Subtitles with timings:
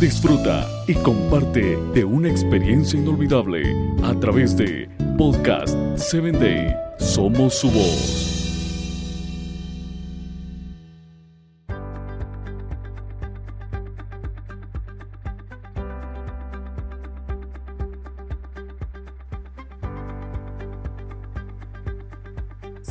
[0.00, 3.62] Disfruta y comparte de una experiencia inolvidable
[4.02, 6.74] a través de Podcast 7 Day.
[6.98, 8.34] Somos su voz.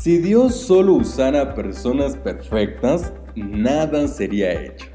[0.04, 4.93] Si Dios solo usara personas perfectas, nada sería hecho.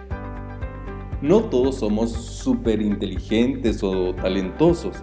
[1.21, 5.03] No todos somos súper inteligentes o talentosos.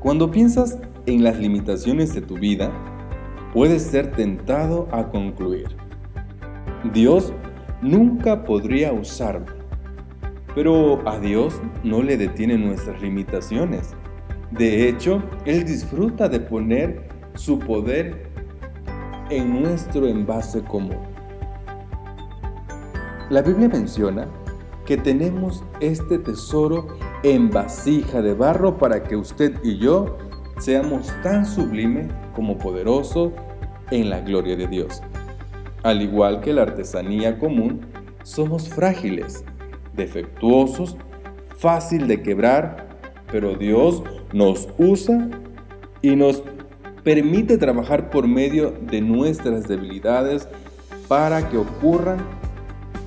[0.00, 2.72] Cuando piensas en las limitaciones de tu vida,
[3.52, 5.68] puedes ser tentado a concluir.
[6.92, 7.32] Dios
[7.82, 9.46] nunca podría usarme.
[10.56, 13.94] Pero a Dios no le detienen nuestras limitaciones.
[14.50, 18.28] De hecho, Él disfruta de poner su poder
[19.30, 20.98] en nuestro envase común.
[23.30, 24.28] La Biblia menciona
[24.84, 26.86] que tenemos este tesoro
[27.22, 30.18] en vasija de barro para que usted y yo
[30.58, 33.32] seamos tan sublime como poderoso
[33.90, 35.02] en la gloria de Dios.
[35.82, 37.80] Al igual que la artesanía común,
[38.22, 39.44] somos frágiles,
[39.94, 40.96] defectuosos,
[41.58, 42.88] fácil de quebrar,
[43.30, 45.28] pero Dios nos usa
[46.02, 46.42] y nos
[47.02, 50.48] permite trabajar por medio de nuestras debilidades
[51.08, 52.18] para que ocurran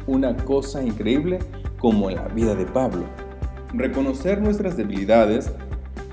[0.06, 1.40] una cosa increíble
[1.80, 3.04] como en la vida de Pablo.
[3.74, 5.52] Reconocer nuestras debilidades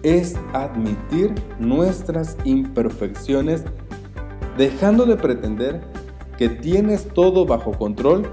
[0.02, 3.64] es admitir nuestras imperfecciones
[4.56, 5.80] dejando de pretender
[6.36, 8.28] que tienes todo bajo control.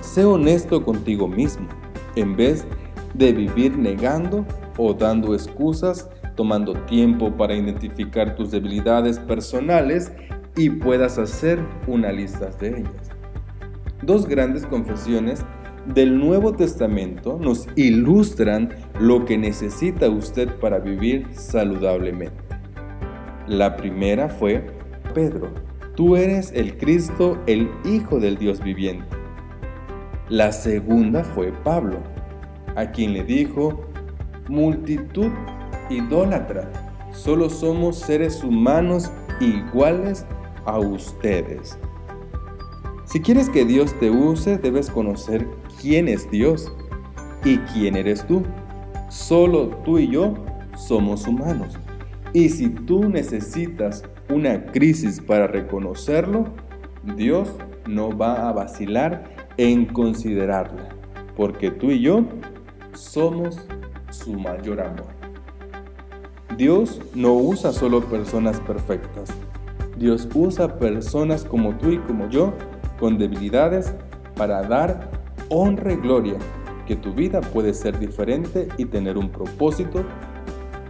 [0.00, 1.68] Sé honesto contigo mismo
[2.14, 2.66] en vez
[3.14, 4.44] de vivir negando
[4.78, 10.12] o dando excusas tomando tiempo para identificar tus debilidades personales
[10.54, 13.10] y puedas hacer una lista de ellas.
[14.02, 15.44] Dos grandes confesiones
[15.94, 22.44] del Nuevo Testamento nos ilustran lo que necesita usted para vivir saludablemente.
[23.46, 24.66] La primera fue
[25.14, 25.50] Pedro,
[25.94, 29.06] tú eres el Cristo, el Hijo del Dios viviente.
[30.28, 31.98] La segunda fue Pablo,
[32.74, 33.86] a quien le dijo,
[34.48, 35.30] multitud
[35.88, 36.70] idólatra.
[37.12, 39.10] Solo somos seres humanos
[39.40, 40.26] iguales
[40.64, 41.78] a ustedes.
[43.16, 45.48] Si quieres que Dios te use, debes conocer
[45.80, 46.70] quién es Dios
[47.46, 48.42] y quién eres tú.
[49.08, 50.34] Solo tú y yo
[50.76, 51.78] somos humanos.
[52.34, 56.44] Y si tú necesitas una crisis para reconocerlo,
[57.16, 57.54] Dios
[57.86, 59.24] no va a vacilar
[59.56, 60.90] en considerarla,
[61.38, 62.22] porque tú y yo
[62.92, 63.66] somos
[64.10, 65.08] su mayor amor.
[66.58, 69.30] Dios no usa solo personas perfectas.
[69.96, 72.52] Dios usa personas como tú y como yo,
[72.98, 73.94] con debilidades,
[74.36, 75.10] para dar
[75.48, 76.38] honra y gloria,
[76.86, 80.04] que tu vida puede ser diferente y tener un propósito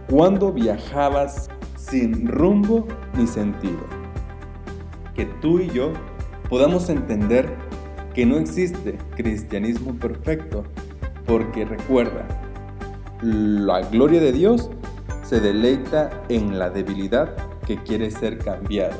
[0.09, 2.87] cuando viajabas sin rumbo
[3.17, 3.79] ni sentido.
[5.15, 5.91] Que tú y yo
[6.49, 7.55] podamos entender
[8.13, 10.63] que no existe cristianismo perfecto,
[11.25, 12.27] porque recuerda,
[13.21, 14.69] la gloria de Dios
[15.23, 17.35] se deleita en la debilidad
[17.65, 18.95] que quiere ser cambiada.